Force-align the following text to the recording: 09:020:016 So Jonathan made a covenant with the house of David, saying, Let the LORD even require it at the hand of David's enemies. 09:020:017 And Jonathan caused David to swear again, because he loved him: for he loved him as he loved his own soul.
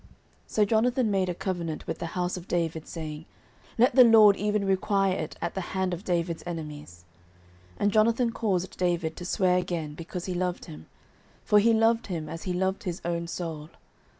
09:020:016 0.01 0.09
So 0.47 0.65
Jonathan 0.65 1.11
made 1.11 1.29
a 1.29 1.35
covenant 1.35 1.85
with 1.85 1.99
the 1.99 2.07
house 2.17 2.35
of 2.35 2.47
David, 2.47 2.87
saying, 2.87 3.25
Let 3.77 3.93
the 3.93 4.03
LORD 4.03 4.35
even 4.35 4.65
require 4.65 5.13
it 5.15 5.37
at 5.43 5.53
the 5.53 5.61
hand 5.77 5.93
of 5.93 6.03
David's 6.03 6.41
enemies. 6.47 7.05
09:020:017 7.75 7.75
And 7.81 7.91
Jonathan 7.91 8.31
caused 8.31 8.77
David 8.79 9.15
to 9.15 9.25
swear 9.25 9.57
again, 9.59 9.93
because 9.93 10.25
he 10.25 10.33
loved 10.33 10.65
him: 10.65 10.87
for 11.43 11.59
he 11.59 11.71
loved 11.71 12.07
him 12.07 12.27
as 12.27 12.45
he 12.45 12.53
loved 12.53 12.81
his 12.85 12.99
own 13.05 13.27
soul. 13.27 13.69